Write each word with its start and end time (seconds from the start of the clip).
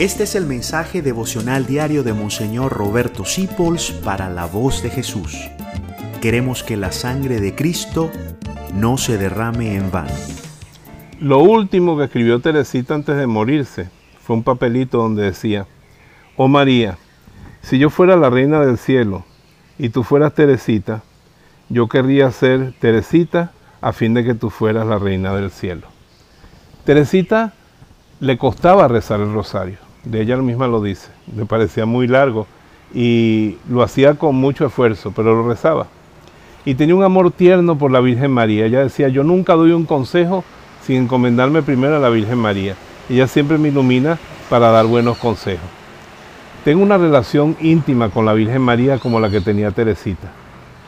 Este 0.00 0.22
es 0.22 0.34
el 0.34 0.46
mensaje 0.46 1.02
devocional 1.02 1.66
diario 1.66 2.02
de 2.02 2.14
Monseñor 2.14 2.72
Roberto 2.72 3.26
Sipols 3.26 3.90
para 3.90 4.30
la 4.30 4.46
voz 4.46 4.82
de 4.82 4.88
Jesús. 4.88 5.50
Queremos 6.22 6.62
que 6.62 6.78
la 6.78 6.90
sangre 6.90 7.38
de 7.38 7.54
Cristo 7.54 8.10
no 8.72 8.96
se 8.96 9.18
derrame 9.18 9.76
en 9.76 9.90
vano. 9.90 10.14
Lo 11.20 11.40
último 11.40 11.98
que 11.98 12.04
escribió 12.04 12.40
Teresita 12.40 12.94
antes 12.94 13.14
de 13.14 13.26
morirse 13.26 13.90
fue 14.22 14.36
un 14.36 14.42
papelito 14.42 14.96
donde 14.96 15.24
decía, 15.24 15.66
Oh 16.34 16.48
María, 16.48 16.96
si 17.60 17.78
yo 17.78 17.90
fuera 17.90 18.16
la 18.16 18.30
reina 18.30 18.60
del 18.60 18.78
cielo 18.78 19.26
y 19.76 19.90
tú 19.90 20.02
fueras 20.02 20.32
Teresita, 20.32 21.02
yo 21.68 21.88
querría 21.88 22.30
ser 22.30 22.72
Teresita 22.80 23.52
a 23.82 23.92
fin 23.92 24.14
de 24.14 24.24
que 24.24 24.32
tú 24.32 24.48
fueras 24.48 24.86
la 24.86 24.98
reina 24.98 25.34
del 25.34 25.50
cielo. 25.50 25.88
Teresita 26.86 27.52
le 28.20 28.38
costaba 28.38 28.88
rezar 28.88 29.20
el 29.20 29.34
rosario 29.34 29.89
de 30.04 30.22
ella 30.22 30.36
misma 30.38 30.66
lo 30.66 30.82
dice, 30.82 31.10
le 31.36 31.44
parecía 31.46 31.86
muy 31.86 32.06
largo 32.06 32.46
y 32.94 33.56
lo 33.68 33.82
hacía 33.82 34.14
con 34.14 34.34
mucho 34.36 34.66
esfuerzo, 34.66 35.12
pero 35.14 35.34
lo 35.34 35.48
rezaba. 35.48 35.86
Y 36.64 36.74
tenía 36.74 36.94
un 36.94 37.04
amor 37.04 37.30
tierno 37.30 37.78
por 37.78 37.90
la 37.90 38.00
Virgen 38.00 38.30
María. 38.30 38.66
Ella 38.66 38.82
decía, 38.82 39.08
yo 39.08 39.24
nunca 39.24 39.54
doy 39.54 39.72
un 39.72 39.86
consejo 39.86 40.44
sin 40.84 41.02
encomendarme 41.04 41.62
primero 41.62 41.96
a 41.96 42.00
la 42.00 42.10
Virgen 42.10 42.38
María. 42.38 42.74
Ella 43.08 43.26
siempre 43.26 43.58
me 43.58 43.68
ilumina 43.68 44.18
para 44.48 44.70
dar 44.70 44.86
buenos 44.86 45.16
consejos. 45.18 45.68
Tengo 46.64 46.82
una 46.82 46.98
relación 46.98 47.56
íntima 47.60 48.10
con 48.10 48.26
la 48.26 48.34
Virgen 48.34 48.60
María 48.60 48.98
como 48.98 49.20
la 49.20 49.30
que 49.30 49.40
tenía 49.40 49.70
Teresita. 49.70 50.30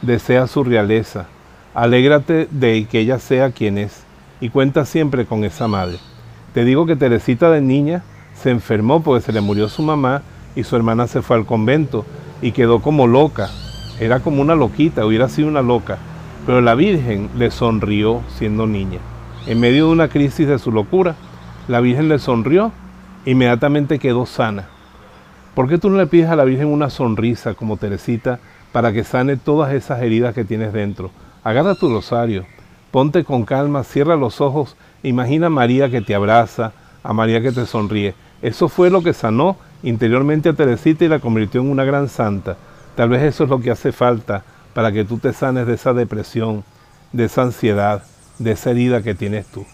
Desea 0.00 0.46
su 0.46 0.64
realeza. 0.64 1.26
Alégrate 1.74 2.48
de 2.50 2.86
que 2.90 3.00
ella 3.00 3.18
sea 3.18 3.50
quien 3.50 3.76
es 3.76 4.04
y 4.40 4.48
cuenta 4.48 4.86
siempre 4.86 5.26
con 5.26 5.44
esa 5.44 5.68
madre. 5.68 5.98
Te 6.54 6.64
digo 6.64 6.86
que 6.86 6.96
Teresita 6.96 7.50
de 7.50 7.60
niña 7.60 8.02
se 8.40 8.50
enfermó 8.50 9.02
porque 9.02 9.24
se 9.24 9.32
le 9.32 9.40
murió 9.40 9.68
su 9.68 9.82
mamá 9.82 10.22
y 10.54 10.64
su 10.64 10.76
hermana 10.76 11.06
se 11.06 11.22
fue 11.22 11.36
al 11.36 11.46
convento 11.46 12.04
y 12.40 12.52
quedó 12.52 12.80
como 12.80 13.06
loca. 13.06 13.50
Era 14.00 14.20
como 14.20 14.40
una 14.40 14.54
loquita, 14.54 15.04
hubiera 15.04 15.28
sido 15.28 15.48
una 15.48 15.62
loca. 15.62 15.98
Pero 16.46 16.60
la 16.60 16.74
Virgen 16.74 17.28
le 17.36 17.50
sonrió 17.50 18.22
siendo 18.36 18.66
niña. 18.66 19.00
En 19.46 19.60
medio 19.60 19.86
de 19.86 19.92
una 19.92 20.08
crisis 20.08 20.46
de 20.46 20.58
su 20.58 20.72
locura, 20.72 21.16
la 21.66 21.80
Virgen 21.80 22.08
le 22.08 22.18
sonrió 22.18 22.72
inmediatamente 23.24 23.98
quedó 23.98 24.24
sana. 24.24 24.68
¿Por 25.54 25.68
qué 25.68 25.78
tú 25.78 25.90
no 25.90 25.98
le 25.98 26.06
pides 26.06 26.30
a 26.30 26.36
la 26.36 26.44
Virgen 26.44 26.68
una 26.68 26.88
sonrisa 26.88 27.54
como 27.54 27.76
Teresita 27.76 28.38
para 28.72 28.92
que 28.92 29.04
sane 29.04 29.36
todas 29.36 29.72
esas 29.72 30.00
heridas 30.02 30.34
que 30.34 30.44
tienes 30.44 30.72
dentro? 30.72 31.10
Agarra 31.44 31.74
tu 31.74 31.92
rosario, 31.92 32.46
ponte 32.90 33.24
con 33.24 33.44
calma, 33.44 33.84
cierra 33.84 34.16
los 34.16 34.40
ojos, 34.40 34.76
imagina 35.02 35.48
a 35.48 35.50
María 35.50 35.90
que 35.90 36.00
te 36.00 36.14
abraza, 36.14 36.72
a 37.02 37.12
María 37.12 37.42
que 37.42 37.52
te 37.52 37.66
sonríe. 37.66 38.14
Eso 38.42 38.68
fue 38.68 38.90
lo 38.90 39.02
que 39.02 39.12
sanó 39.12 39.56
interiormente 39.82 40.48
a 40.48 40.52
Teresita 40.52 41.04
y 41.04 41.08
la 41.08 41.18
convirtió 41.18 41.60
en 41.60 41.70
una 41.70 41.84
gran 41.84 42.08
santa. 42.08 42.56
Tal 42.94 43.08
vez 43.08 43.22
eso 43.22 43.44
es 43.44 43.50
lo 43.50 43.60
que 43.60 43.70
hace 43.70 43.92
falta 43.92 44.44
para 44.74 44.92
que 44.92 45.04
tú 45.04 45.18
te 45.18 45.32
sanes 45.32 45.66
de 45.66 45.74
esa 45.74 45.92
depresión, 45.92 46.64
de 47.12 47.24
esa 47.24 47.42
ansiedad, 47.42 48.02
de 48.38 48.52
esa 48.52 48.70
herida 48.70 49.02
que 49.02 49.14
tienes 49.14 49.46
tú. 49.46 49.66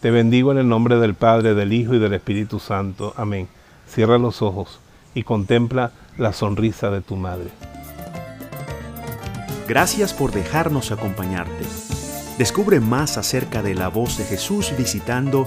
Te 0.00 0.10
bendigo 0.10 0.52
en 0.52 0.58
el 0.58 0.68
nombre 0.68 0.96
del 0.96 1.14
Padre, 1.14 1.54
del 1.54 1.72
Hijo 1.72 1.94
y 1.94 1.98
del 1.98 2.12
Espíritu 2.12 2.58
Santo. 2.58 3.14
Amén. 3.16 3.48
Cierra 3.86 4.18
los 4.18 4.42
ojos 4.42 4.80
y 5.14 5.22
contempla 5.22 5.92
la 6.18 6.32
sonrisa 6.32 6.90
de 6.90 7.00
tu 7.00 7.16
madre. 7.16 7.50
Gracias 9.68 10.12
por 10.12 10.32
dejarnos 10.32 10.90
acompañarte. 10.90 11.64
Descubre 12.36 12.80
más 12.80 13.16
acerca 13.16 13.62
de 13.62 13.74
la 13.74 13.88
voz 13.88 14.18
de 14.18 14.24
Jesús 14.24 14.72
visitando 14.76 15.46